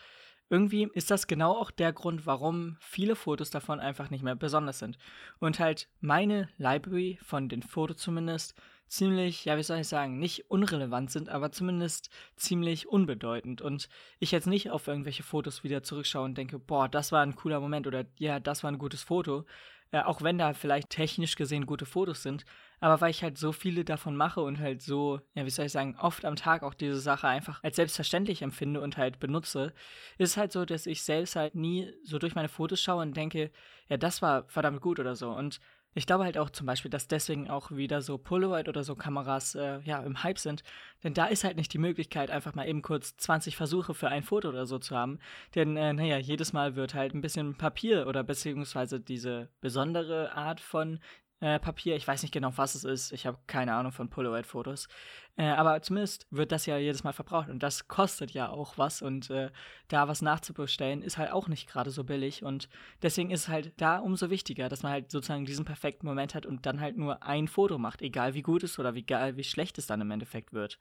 irgendwie 0.50 0.88
ist 0.94 1.10
das 1.10 1.26
genau 1.26 1.52
auch 1.52 1.70
der 1.70 1.92
Grund, 1.92 2.26
warum 2.26 2.76
viele 2.80 3.16
Fotos 3.16 3.50
davon 3.50 3.80
einfach 3.80 4.10
nicht 4.10 4.22
mehr 4.22 4.34
besonders 4.34 4.78
sind. 4.78 4.98
Und 5.38 5.60
halt 5.60 5.88
meine 6.00 6.48
Library 6.56 7.18
von 7.22 7.48
den 7.48 7.62
Fotos 7.62 7.98
zumindest 7.98 8.54
ziemlich, 8.88 9.44
ja, 9.44 9.56
wie 9.58 9.62
soll 9.62 9.78
ich 9.78 9.88
sagen, 9.88 10.18
nicht 10.18 10.50
unrelevant 10.50 11.10
sind, 11.10 11.28
aber 11.28 11.52
zumindest 11.52 12.08
ziemlich 12.36 12.88
unbedeutend. 12.88 13.60
Und 13.60 13.88
ich 14.18 14.32
jetzt 14.32 14.46
nicht 14.46 14.70
auf 14.70 14.88
irgendwelche 14.88 15.22
Fotos 15.22 15.62
wieder 15.62 15.82
zurückschaue 15.82 16.24
und 16.24 16.38
denke, 16.38 16.58
boah, 16.58 16.88
das 16.88 17.12
war 17.12 17.22
ein 17.22 17.36
cooler 17.36 17.60
Moment 17.60 17.86
oder 17.86 18.06
ja, 18.16 18.40
das 18.40 18.62
war 18.62 18.72
ein 18.72 18.78
gutes 18.78 19.02
Foto, 19.02 19.44
äh, 19.92 20.02
auch 20.02 20.22
wenn 20.22 20.38
da 20.38 20.52
vielleicht 20.52 20.90
technisch 20.90 21.36
gesehen 21.36 21.66
gute 21.66 21.86
Fotos 21.86 22.22
sind, 22.22 22.44
aber 22.80 23.00
weil 23.00 23.10
ich 23.10 23.22
halt 23.22 23.38
so 23.38 23.52
viele 23.52 23.84
davon 23.84 24.16
mache 24.16 24.40
und 24.40 24.58
halt 24.60 24.82
so, 24.82 25.20
ja, 25.34 25.44
wie 25.44 25.50
soll 25.50 25.66
ich 25.66 25.72
sagen, 25.72 25.96
oft 25.98 26.24
am 26.24 26.36
Tag 26.36 26.62
auch 26.62 26.74
diese 26.74 27.00
Sache 27.00 27.26
einfach 27.26 27.62
als 27.64 27.76
selbstverständlich 27.76 28.42
empfinde 28.42 28.80
und 28.80 28.96
halt 28.96 29.18
benutze, 29.18 29.72
ist 30.18 30.36
halt 30.36 30.52
so, 30.52 30.64
dass 30.64 30.86
ich 30.86 31.02
selbst 31.02 31.36
halt 31.36 31.54
nie 31.54 31.92
so 32.04 32.18
durch 32.18 32.34
meine 32.34 32.48
Fotos 32.48 32.80
schaue 32.80 33.02
und 33.02 33.16
denke, 33.16 33.50
ja, 33.88 33.96
das 33.96 34.22
war 34.22 34.44
verdammt 34.48 34.80
gut 34.80 35.00
oder 35.00 35.16
so. 35.16 35.30
Und 35.30 35.60
ich 35.94 36.06
glaube 36.06 36.24
halt 36.24 36.38
auch 36.38 36.50
zum 36.50 36.66
Beispiel, 36.66 36.90
dass 36.90 37.08
deswegen 37.08 37.48
auch 37.50 37.70
wieder 37.70 38.02
so 38.02 38.18
Polaroid 38.18 38.68
oder 38.68 38.84
so 38.84 38.94
Kameras 38.94 39.54
äh, 39.54 39.80
ja 39.80 40.00
im 40.00 40.22
Hype 40.22 40.38
sind, 40.38 40.62
denn 41.02 41.14
da 41.14 41.26
ist 41.26 41.44
halt 41.44 41.56
nicht 41.56 41.72
die 41.72 41.78
Möglichkeit, 41.78 42.30
einfach 42.30 42.54
mal 42.54 42.68
eben 42.68 42.82
kurz 42.82 43.16
20 43.16 43.56
Versuche 43.56 43.94
für 43.94 44.08
ein 44.08 44.22
Foto 44.22 44.48
oder 44.48 44.66
so 44.66 44.78
zu 44.78 44.96
haben, 44.96 45.18
denn 45.54 45.76
äh, 45.76 45.92
naja, 45.92 46.18
jedes 46.18 46.52
Mal 46.52 46.76
wird 46.76 46.94
halt 46.94 47.14
ein 47.14 47.20
bisschen 47.20 47.56
Papier 47.56 48.06
oder 48.06 48.22
beziehungsweise 48.22 49.00
diese 49.00 49.48
besondere 49.60 50.32
Art 50.34 50.60
von 50.60 51.00
äh, 51.40 51.58
Papier. 51.58 51.96
Ich 51.96 52.06
weiß 52.06 52.22
nicht 52.22 52.32
genau, 52.32 52.52
was 52.56 52.74
es 52.74 52.84
ist. 52.84 53.12
Ich 53.12 53.26
habe 53.26 53.38
keine 53.46 53.74
Ahnung 53.74 53.92
von 53.92 54.10
Polaroid-Fotos. 54.10 54.88
Äh, 55.36 55.46
aber 55.50 55.80
zumindest 55.82 56.26
wird 56.30 56.50
das 56.50 56.66
ja 56.66 56.78
jedes 56.78 57.04
Mal 57.04 57.12
verbraucht 57.12 57.48
und 57.48 57.62
das 57.62 57.86
kostet 57.86 58.32
ja 58.32 58.48
auch 58.48 58.76
was. 58.76 59.02
Und 59.02 59.30
äh, 59.30 59.50
da 59.88 60.08
was 60.08 60.22
nachzubestellen 60.22 61.02
ist 61.02 61.18
halt 61.18 61.32
auch 61.32 61.48
nicht 61.48 61.68
gerade 61.68 61.90
so 61.90 62.04
billig. 62.04 62.42
Und 62.42 62.68
deswegen 63.02 63.30
ist 63.30 63.42
es 63.42 63.48
halt 63.48 63.72
da 63.76 63.98
umso 63.98 64.30
wichtiger, 64.30 64.68
dass 64.68 64.82
man 64.82 64.92
halt 64.92 65.10
sozusagen 65.10 65.46
diesen 65.46 65.64
perfekten 65.64 66.06
Moment 66.06 66.34
hat 66.34 66.46
und 66.46 66.66
dann 66.66 66.80
halt 66.80 66.96
nur 66.96 67.22
ein 67.22 67.48
Foto 67.48 67.78
macht, 67.78 68.02
egal 68.02 68.34
wie 68.34 68.42
gut 68.42 68.64
es 68.64 68.78
oder 68.78 68.94
wie, 68.94 69.00
egal 69.00 69.36
wie 69.36 69.44
schlecht 69.44 69.78
es 69.78 69.86
dann 69.86 70.00
im 70.00 70.10
Endeffekt 70.10 70.52
wird. 70.52 70.78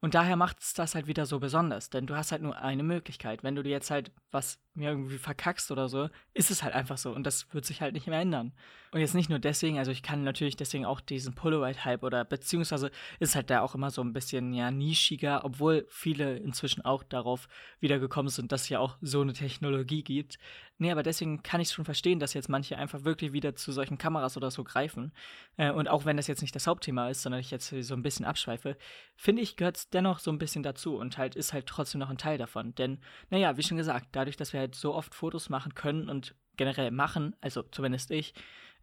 Und 0.00 0.14
daher 0.14 0.36
macht 0.36 0.60
es 0.60 0.74
das 0.74 0.94
halt 0.94 1.08
wieder 1.08 1.26
so 1.26 1.40
besonders, 1.40 1.90
denn 1.90 2.06
du 2.06 2.16
hast 2.16 2.30
halt 2.30 2.42
nur 2.42 2.56
eine 2.56 2.84
Möglichkeit. 2.84 3.42
Wenn 3.42 3.56
du 3.56 3.62
dir 3.64 3.70
jetzt 3.70 3.90
halt 3.90 4.12
was 4.30 4.60
irgendwie 4.80 5.18
verkackst 5.18 5.70
oder 5.70 5.88
so, 5.88 6.08
ist 6.34 6.50
es 6.50 6.62
halt 6.62 6.74
einfach 6.74 6.98
so 6.98 7.12
und 7.12 7.24
das 7.24 7.52
wird 7.52 7.64
sich 7.64 7.80
halt 7.80 7.94
nicht 7.94 8.06
mehr 8.06 8.20
ändern. 8.20 8.52
Und 8.90 9.00
jetzt 9.00 9.14
nicht 9.14 9.28
nur 9.28 9.38
deswegen, 9.38 9.78
also 9.78 9.90
ich 9.90 10.02
kann 10.02 10.24
natürlich 10.24 10.56
deswegen 10.56 10.86
auch 10.86 11.00
diesen 11.00 11.34
Polaroid-Hype 11.34 12.02
oder 12.02 12.24
beziehungsweise 12.24 12.90
ist 13.20 13.34
halt 13.34 13.50
da 13.50 13.60
auch 13.60 13.74
immer 13.74 13.90
so 13.90 14.02
ein 14.02 14.14
bisschen 14.14 14.54
ja 14.54 14.70
nischiger, 14.70 15.44
obwohl 15.44 15.86
viele 15.90 16.38
inzwischen 16.38 16.84
auch 16.84 17.02
darauf 17.02 17.48
wieder 17.80 17.98
gekommen 17.98 18.30
sind, 18.30 18.50
dass 18.50 18.62
es 18.62 18.68
ja 18.70 18.78
auch 18.78 18.96
so 19.02 19.20
eine 19.20 19.34
Technologie 19.34 20.02
gibt. 20.02 20.38
Nee, 20.80 20.92
aber 20.92 21.02
deswegen 21.02 21.42
kann 21.42 21.60
ich 21.60 21.70
schon 21.70 21.84
verstehen, 21.84 22.20
dass 22.20 22.34
jetzt 22.34 22.48
manche 22.48 22.78
einfach 22.78 23.04
wirklich 23.04 23.32
wieder 23.32 23.56
zu 23.56 23.72
solchen 23.72 23.98
Kameras 23.98 24.36
oder 24.36 24.50
so 24.50 24.62
greifen. 24.62 25.12
Äh, 25.56 25.72
und 25.72 25.88
auch 25.88 26.04
wenn 26.04 26.16
das 26.16 26.28
jetzt 26.28 26.40
nicht 26.40 26.54
das 26.54 26.68
Hauptthema 26.68 27.10
ist, 27.10 27.22
sondern 27.22 27.40
ich 27.40 27.50
jetzt 27.50 27.68
so 27.68 27.94
ein 27.94 28.02
bisschen 28.02 28.24
abschweife, 28.24 28.76
finde 29.16 29.42
ich, 29.42 29.56
gehört 29.56 29.76
es 29.76 29.90
dennoch 29.90 30.20
so 30.20 30.30
ein 30.30 30.38
bisschen 30.38 30.62
dazu 30.62 30.96
und 30.96 31.18
halt 31.18 31.34
ist 31.34 31.52
halt 31.52 31.66
trotzdem 31.66 31.98
noch 31.98 32.10
ein 32.10 32.18
Teil 32.18 32.38
davon. 32.38 32.76
Denn, 32.76 32.98
naja, 33.28 33.56
wie 33.56 33.62
schon 33.64 33.76
gesagt, 33.76 34.08
dadurch, 34.12 34.36
dass 34.36 34.52
wir 34.52 34.60
halt 34.60 34.67
so 34.74 34.94
oft 34.94 35.14
Fotos 35.14 35.48
machen 35.48 35.74
können 35.74 36.08
und 36.08 36.34
generell 36.56 36.90
machen, 36.90 37.36
also 37.40 37.62
zumindest 37.62 38.10
ich, 38.10 38.34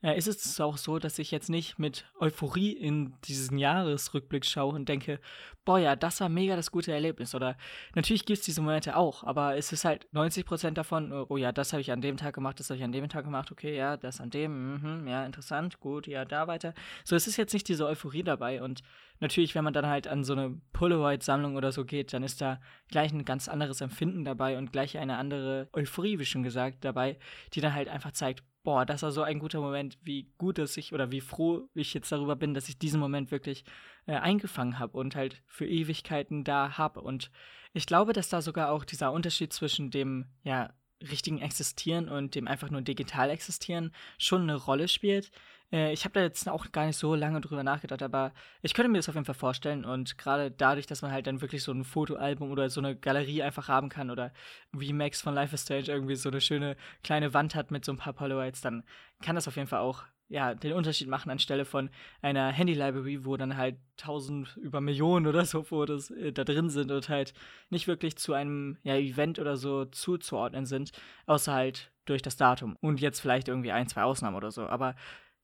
äh, 0.06 0.16
ist 0.18 0.28
es 0.28 0.62
auch 0.62 0.78
so, 0.78 1.00
dass 1.00 1.18
ich 1.18 1.32
jetzt 1.32 1.50
nicht 1.50 1.80
mit 1.80 2.06
Euphorie 2.20 2.72
in 2.72 3.16
diesen 3.24 3.58
Jahresrückblick 3.58 4.46
schaue 4.46 4.76
und 4.76 4.88
denke, 4.88 5.20
boah, 5.66 5.80
ja, 5.80 5.96
das 5.96 6.22
war 6.22 6.30
mega 6.30 6.56
das 6.56 6.70
gute 6.70 6.92
Erlebnis. 6.92 7.34
Oder 7.34 7.58
natürlich 7.96 8.24
gibt 8.26 8.38
es 8.38 8.46
diese 8.46 8.62
Momente 8.62 8.98
auch, 8.98 9.24
aber 9.24 9.58
es 9.58 9.72
ist 9.72 9.84
halt 9.84 10.08
90% 10.14 10.72
davon, 10.72 11.12
oh 11.12 11.38
ja, 11.38 11.52
das 11.52 11.74
habe 11.74 11.82
ich 11.82 11.92
an 11.92 12.02
dem 12.02 12.18
Tag 12.18 12.36
gemacht, 12.36 12.60
das 12.60 12.70
habe 12.70 12.78
ich 12.78 12.84
an 12.84 12.92
dem 12.92 13.10
Tag 13.10 13.26
gemacht, 13.26 13.52
okay, 13.52 13.76
ja, 13.76 13.98
das 13.98 14.22
an 14.22 14.30
dem, 14.30 14.76
mh, 14.76 15.10
ja, 15.10 15.26
interessant, 15.26 15.80
gut, 15.80 16.06
ja, 16.06 16.24
da 16.24 16.46
weiter. 16.46 16.76
So, 17.04 17.16
es 17.16 17.26
ist 17.26 17.38
jetzt 17.38 17.54
nicht 17.54 17.68
diese 17.68 17.88
Euphorie 17.88 18.24
dabei 18.24 18.62
und 18.62 18.84
natürlich, 19.20 19.56
wenn 19.56 19.64
man 19.64 19.74
dann 19.74 19.88
halt 19.88 20.08
an 20.08 20.24
so 20.24 20.34
eine 20.34 20.62
Polaroid-Sammlung 20.74 21.56
oder 21.56 21.72
so 21.72 21.84
geht, 21.84 22.14
dann 22.14 22.22
ist 22.22 22.42
da 22.42 22.60
gleich 22.90 23.12
ein 23.12 23.26
ganz 23.26 23.48
anderes 23.48 23.82
Empfinden 23.82 24.24
dabei 24.24 24.60
und 24.60 24.72
gleich 24.72 25.00
eine 25.00 25.18
andere 25.18 25.68
Euphorie, 25.74 26.20
wie 26.20 26.26
schon 26.26 26.44
gesagt, 26.44 26.86
dabei, 26.86 27.18
die 27.54 27.62
dann 27.62 27.74
halt 27.74 27.90
einfach 27.90 28.12
zeigt, 28.12 28.44
boah, 28.66 28.86
das 28.86 29.04
war 29.04 29.12
so 29.12 29.22
ein 29.22 29.40
guter 29.40 29.62
Moment, 29.62 29.98
wie 30.04 30.28
gut 30.38 30.60
es 30.60 30.76
ich 30.76 30.92
oder 30.92 31.12
wie 31.12 31.22
froh 31.22 31.70
ich 31.74 31.94
jetzt 31.94 32.12
darüber 32.12 32.36
bin, 32.36 32.54
dass 32.54 32.68
ich 32.68 32.78
diesen 32.78 33.00
Moment 33.00 33.32
wirklich 33.32 33.64
äh, 34.08 34.16
eingefangen 34.16 34.80
habe 34.80 34.98
und 34.98 35.16
halt 35.16 35.42
für 35.48 35.66
Ewigkeiten 35.66 36.44
da 36.44 36.78
habe. 36.78 37.00
Und 37.00 37.32
ich 37.74 37.86
glaube, 37.86 38.12
dass 38.12 38.28
da 38.28 38.42
sogar 38.42 38.72
auch 38.72 38.84
dieser 38.84 39.14
Unterschied 39.14 39.54
zwischen 39.54 39.92
dem, 39.92 40.26
ja, 40.44 40.74
richtigen 41.02 41.40
Existieren 41.40 42.10
und 42.10 42.36
dem 42.36 42.48
einfach 42.48 42.70
nur 42.70 42.82
digital 42.82 43.30
Existieren 43.30 43.94
schon 44.18 44.42
eine 44.42 44.56
Rolle 44.56 44.88
spielt. 44.88 45.32
Äh, 45.72 45.94
ich 45.94 46.04
habe 46.06 46.14
da 46.14 46.22
jetzt 46.22 46.48
auch 46.48 46.72
gar 46.72 46.86
nicht 46.86 46.98
so 46.98 47.16
lange 47.16 47.42
drüber 47.42 47.64
nachgedacht, 47.64 48.04
aber 48.04 48.34
ich 48.62 48.74
könnte 48.74 48.90
mir 48.90 48.98
das 48.98 49.10
auf 49.10 49.16
jeden 49.16 49.26
Fall 49.26 49.36
vorstellen 49.36 49.86
und 49.86 50.18
gerade 50.18 50.52
dadurch, 50.52 50.88
dass 50.88 51.02
man 51.02 51.12
halt 51.12 51.28
dann 51.28 51.42
wirklich 51.42 51.64
so 51.64 51.72
ein 51.72 51.84
Fotoalbum 51.84 52.52
oder 52.52 52.70
so 52.70 52.82
eine 52.82 52.96
Galerie 52.96 53.44
einfach 53.44 53.68
haben 53.68 53.90
kann 53.90 54.10
oder 54.12 54.32
wie 54.72 54.94
Max 54.94 55.22
von 55.22 55.34
Life 55.34 55.54
is 55.56 55.64
Strange 55.64 55.88
irgendwie 55.88 56.16
so 56.16 56.30
eine 56.30 56.42
schöne 56.42 56.76
kleine 57.04 57.34
Wand 57.34 57.56
hat 57.56 57.72
mit 57.72 57.86
so 57.86 57.92
ein 57.92 57.98
paar 57.98 58.14
Polaroids, 58.14 58.62
dann 58.62 58.84
kann 59.22 59.36
das 59.36 59.48
auf 59.48 59.56
jeden 59.56 59.68
Fall 59.68 59.80
auch 59.80 60.04
ja, 60.28 60.56
den 60.56 60.74
Unterschied 60.74 61.08
machen 61.08 61.30
anstelle 61.30 61.66
von 61.66 61.90
einer 62.22 62.52
Handy-Library, 62.52 63.26
wo 63.26 63.38
dann 63.38 63.58
halt 63.58 63.78
tausend 63.96 64.58
über 64.58 64.82
Millionen 64.82 65.28
oder 65.28 65.46
so 65.46 65.64
Fotos 65.64 66.10
äh, 66.12 66.32
da 66.32 66.44
drin 66.44 66.70
sind 66.70 66.92
und 66.92 67.10
halt 67.10 67.34
nicht 67.70 67.88
wirklich 67.88 68.18
zu 68.18 68.34
einem 68.34 68.78
ja, 68.84 68.96
Event 68.96 69.40
oder 69.40 69.56
so 69.56 69.86
zuzuordnen 69.86 70.66
sind, 70.66 70.92
außer 71.28 71.54
halt 71.54 71.92
durch 72.06 72.22
das 72.22 72.38
Datum 72.38 72.76
und 72.82 73.02
jetzt 73.02 73.20
vielleicht 73.20 73.48
irgendwie 73.48 73.72
ein, 73.72 73.88
zwei 73.88 74.04
Ausnahmen 74.04 74.36
oder 74.36 74.52
so. 74.52 74.68
Aber 74.68 74.96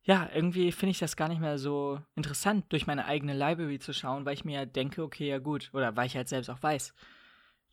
ja, 0.03 0.29
irgendwie 0.33 0.71
finde 0.71 0.91
ich 0.91 0.99
das 0.99 1.15
gar 1.15 1.27
nicht 1.27 1.41
mehr 1.41 1.57
so 1.59 1.99
interessant, 2.15 2.65
durch 2.69 2.87
meine 2.87 3.05
eigene 3.05 3.33
Library 3.33 3.79
zu 3.79 3.93
schauen, 3.93 4.25
weil 4.25 4.33
ich 4.33 4.45
mir 4.45 4.59
ja 4.59 4.65
denke, 4.65 5.03
okay, 5.03 5.27
ja 5.27 5.37
gut, 5.37 5.69
oder 5.73 5.95
weil 5.95 6.07
ich 6.07 6.15
halt 6.15 6.27
selbst 6.27 6.49
auch 6.49 6.61
weiß. 6.61 6.93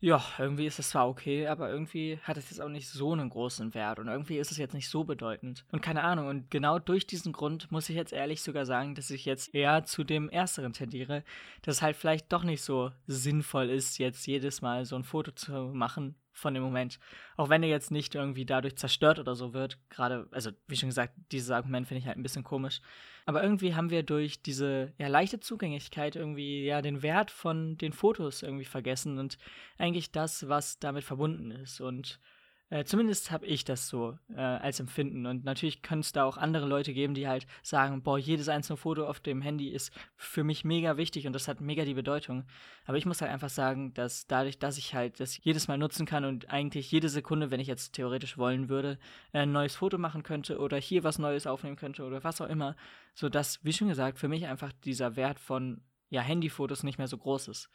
Ja, 0.00 0.25
irgendwie 0.38 0.66
ist 0.66 0.78
es 0.78 0.90
zwar 0.90 1.08
okay, 1.08 1.49
aber 1.49 1.68
irgendwie 1.70 2.20
hat 2.23 2.37
es 2.37 2.50
jetzt 2.50 2.61
auch 2.61 2.68
nicht 2.68 2.88
so 2.88 3.12
einen 3.12 3.30
großen 3.30 3.75
Wert 3.75 3.99
und 3.99 4.06
irgendwie 4.06 4.38
ist 4.38 4.52
es 4.52 4.56
jetzt 4.56 4.75
nicht 4.75 4.88
so 4.88 5.02
bedeutend. 5.02 5.64
Und 5.73 5.82
keine 5.82 6.04
Ahnung, 6.04 6.28
und 6.28 6.52
genau 6.52 6.78
durch 6.78 7.04
diesen 7.04 7.32
Grund 7.32 7.73
muss 7.73 7.88
ich 7.88 7.97
jetzt 7.97 8.12
ehrlich 8.12 8.42
sogar 8.42 8.64
sagen, 8.64 8.94
dass 8.94 9.11
ich 9.11 9.25
jetzt 9.25 9.52
eher 9.54 9.85
zu 9.87 10.04
dem 10.04 10.28
Ersteren 10.28 10.73
tendiere, 10.73 11.25
dass 11.62 11.76
es 11.76 11.82
halt 11.82 11.97
vielleicht 11.97 12.32
doch 12.32 12.44
nicht 12.44 12.62
so 12.62 12.92
sinnvoll 13.08 13.70
ist, 13.70 13.99
jetzt 13.99 14.25
jedes 14.28 14.62
Mal 14.62 14.85
so 14.85 14.94
ein 14.94 15.02
Foto 15.02 15.32
zu 15.32 15.52
machen, 15.75 16.14
von 16.38 16.54
dem 16.54 16.62
Moment. 16.62 16.99
Auch 17.37 17.49
wenn 17.49 17.62
er 17.62 17.68
jetzt 17.68 17.90
nicht 17.90 18.14
irgendwie 18.14 18.47
dadurch 18.47 18.76
zerstört 18.76 19.18
oder 19.18 19.35
so 19.35 19.52
wird. 19.52 19.78
Gerade, 19.90 20.26
also 20.30 20.50
wie 20.66 20.76
schon 20.76 20.88
gesagt, 20.88 21.14
dieses 21.33 21.50
Argument 21.50 21.87
finde 21.87 22.00
ich 22.00 22.07
halt 22.07 22.16
ein 22.16 22.23
bisschen 22.23 22.45
komisch. 22.45 22.80
Aber 23.26 23.42
irgendwie 23.42 23.75
haben 23.75 23.90
wir 23.90 24.02
durch 24.02 24.40
diese 24.40 24.92
ja, 24.99 25.09
leichte 25.09 25.40
Zugänglichkeit 25.40 26.16
irgendwie 26.16 26.64
ja 26.64 26.80
den 26.80 27.02
Wert 27.02 27.30
von 27.30 27.76
den 27.76 27.92
Fotos 27.92 28.42
irgendwie 28.42 28.64
vergessen 28.64 29.18
und 29.18 29.37
eigentlich 29.76 30.12
das, 30.12 30.49
was 30.49 30.78
damit 30.78 31.04
verbunden 31.04 31.50
ist. 31.50 31.80
Und 31.80 32.21
äh, 32.70 32.84
zumindest 32.84 33.30
habe 33.30 33.46
ich 33.46 33.64
das 33.64 33.88
so 33.88 34.18
äh, 34.34 34.40
als 34.40 34.78
Empfinden. 34.78 35.25
Und 35.26 35.44
natürlich 35.44 35.80
können 35.80 36.02
es 36.02 36.12
da 36.12 36.25
auch 36.25 36.37
andere 36.37 36.66
Leute 36.66 36.92
geben, 36.92 37.14
die 37.14 37.26
halt 37.26 37.46
sagen, 37.62 38.02
boah, 38.02 38.18
jedes 38.18 38.48
einzelne 38.48 38.76
Foto 38.76 39.06
auf 39.06 39.20
dem 39.20 39.40
Handy 39.40 39.68
ist 39.70 39.90
für 40.16 40.44
mich 40.44 40.64
mega 40.64 40.96
wichtig 40.98 41.26
und 41.26 41.32
das 41.32 41.48
hat 41.48 41.60
mega 41.60 41.84
die 41.84 41.94
Bedeutung. 41.94 42.44
Aber 42.84 42.98
ich 42.98 43.06
muss 43.06 43.22
halt 43.22 43.32
einfach 43.32 43.48
sagen, 43.48 43.94
dass 43.94 44.26
dadurch, 44.26 44.58
dass 44.58 44.76
ich 44.76 44.94
halt 44.94 45.18
das 45.18 45.42
jedes 45.42 45.66
Mal 45.68 45.78
nutzen 45.78 46.04
kann 46.04 46.25
und 46.25 46.50
eigentlich 46.50 46.90
jede 46.90 47.08
Sekunde, 47.08 47.50
wenn 47.50 47.60
ich 47.60 47.68
jetzt 47.68 47.92
theoretisch 47.94 48.37
wollen 48.37 48.68
würde, 48.68 48.98
ein 49.32 49.52
neues 49.52 49.76
Foto 49.76 49.96
machen 49.96 50.22
könnte 50.22 50.58
oder 50.58 50.76
hier 50.76 51.04
was 51.04 51.18
Neues 51.18 51.46
aufnehmen 51.46 51.76
könnte 51.76 52.04
oder 52.04 52.22
was 52.22 52.40
auch 52.40 52.48
immer, 52.48 52.76
so 53.14 53.28
dass, 53.28 53.64
wie 53.64 53.72
schon 53.72 53.88
gesagt, 53.88 54.18
für 54.18 54.28
mich 54.28 54.46
einfach 54.46 54.72
dieser 54.84 55.16
Wert 55.16 55.40
von 55.40 55.80
ja, 56.10 56.20
Handyfotos 56.20 56.82
nicht 56.82 56.98
mehr 56.98 57.08
so 57.08 57.16
groß 57.16 57.48
ist. 57.48 57.70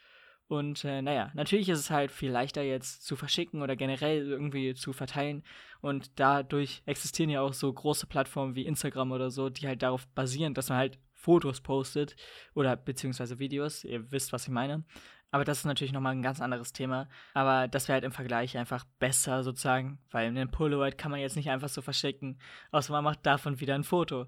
Und 0.46 0.84
äh, 0.84 1.00
naja, 1.00 1.30
natürlich 1.34 1.68
ist 1.68 1.78
es 1.78 1.90
halt 1.90 2.12
viel 2.12 2.30
leichter 2.30 2.62
jetzt 2.62 3.04
zu 3.04 3.16
verschicken 3.16 3.62
oder 3.62 3.76
generell 3.76 4.28
irgendwie 4.28 4.74
zu 4.74 4.92
verteilen. 4.92 5.42
Und 5.80 6.18
dadurch 6.20 6.82
existieren 6.86 7.30
ja 7.30 7.40
auch 7.40 7.54
so 7.54 7.72
große 7.72 8.06
Plattformen 8.06 8.54
wie 8.54 8.66
Instagram 8.66 9.12
oder 9.12 9.30
so, 9.30 9.48
die 9.48 9.66
halt 9.66 9.82
darauf 9.82 10.06
basieren, 10.08 10.54
dass 10.54 10.68
man 10.68 10.78
halt 10.78 10.98
Fotos 11.12 11.62
postet 11.62 12.16
oder 12.54 12.76
beziehungsweise 12.76 13.38
Videos. 13.38 13.84
Ihr 13.84 14.10
wisst, 14.12 14.32
was 14.32 14.44
ich 14.44 14.50
meine. 14.50 14.84
Aber 15.30 15.44
das 15.44 15.58
ist 15.58 15.64
natürlich 15.64 15.92
nochmal 15.92 16.12
ein 16.12 16.22
ganz 16.22 16.40
anderes 16.40 16.72
Thema. 16.72 17.08
Aber 17.32 17.66
das 17.66 17.88
wäre 17.88 17.94
halt 17.94 18.04
im 18.04 18.12
Vergleich 18.12 18.56
einfach 18.56 18.84
besser 19.00 19.42
sozusagen, 19.42 19.98
weil 20.10 20.26
einen 20.26 20.50
Polaroid 20.50 20.96
kann 20.96 21.10
man 21.10 21.20
jetzt 21.20 21.34
nicht 21.34 21.50
einfach 21.50 21.68
so 21.68 21.82
verschicken, 21.82 22.38
außer 22.70 22.92
man 22.92 23.02
macht 23.02 23.26
davon 23.26 23.58
wieder 23.58 23.74
ein 23.74 23.82
Foto 23.82 24.26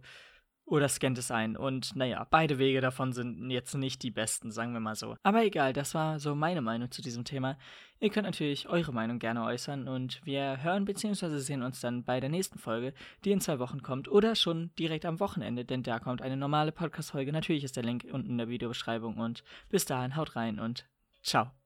oder 0.66 0.88
scannt 0.88 1.16
es 1.16 1.30
ein. 1.30 1.56
Und 1.56 1.94
naja, 1.96 2.26
beide 2.28 2.58
Wege 2.58 2.80
davon 2.80 3.12
sind 3.12 3.50
jetzt 3.50 3.74
nicht 3.74 4.02
die 4.02 4.10
besten, 4.10 4.50
sagen 4.50 4.72
wir 4.72 4.80
mal 4.80 4.96
so. 4.96 5.16
Aber 5.22 5.44
egal, 5.44 5.72
das 5.72 5.94
war 5.94 6.18
so 6.18 6.34
meine 6.34 6.60
Meinung 6.60 6.90
zu 6.90 7.00
diesem 7.00 7.24
Thema. 7.24 7.56
Ihr 8.00 8.10
könnt 8.10 8.26
natürlich 8.26 8.68
eure 8.68 8.92
Meinung 8.92 9.18
gerne 9.18 9.44
äußern 9.44 9.88
und 9.88 10.20
wir 10.24 10.62
hören 10.62 10.84
bzw. 10.84 11.38
sehen 11.38 11.62
uns 11.62 11.80
dann 11.80 12.04
bei 12.04 12.20
der 12.20 12.28
nächsten 12.28 12.58
Folge, 12.58 12.92
die 13.24 13.30
in 13.30 13.40
zwei 13.40 13.58
Wochen 13.58 13.82
kommt 13.82 14.08
oder 14.08 14.34
schon 14.34 14.70
direkt 14.78 15.06
am 15.06 15.20
Wochenende, 15.20 15.64
denn 15.64 15.82
da 15.82 15.98
kommt 15.98 16.20
eine 16.20 16.36
normale 16.36 16.72
Podcast-Folge. 16.72 17.32
Natürlich 17.32 17.64
ist 17.64 17.76
der 17.76 17.84
Link 17.84 18.06
unten 18.10 18.30
in 18.30 18.38
der 18.38 18.48
Videobeschreibung 18.48 19.16
und 19.16 19.44
bis 19.70 19.86
dahin 19.86 20.16
haut 20.16 20.36
rein 20.36 20.58
und 20.58 20.86
ciao. 21.22 21.65